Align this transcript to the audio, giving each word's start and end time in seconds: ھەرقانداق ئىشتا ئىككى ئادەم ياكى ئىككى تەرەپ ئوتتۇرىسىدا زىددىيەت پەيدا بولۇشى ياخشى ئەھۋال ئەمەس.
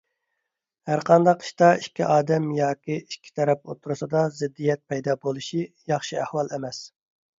ھەرقانداق 0.91 1.43
ئىشتا 1.47 1.67
ئىككى 1.81 2.07
ئادەم 2.15 2.47
ياكى 2.59 2.97
ئىككى 3.01 3.35
تەرەپ 3.41 3.61
ئوتتۇرىسىدا 3.69 4.25
زىددىيەت 4.41 4.83
پەيدا 4.95 5.17
بولۇشى 5.27 5.63
ياخشى 5.93 6.23
ئەھۋال 6.23 6.51
ئەمەس. 6.59 6.83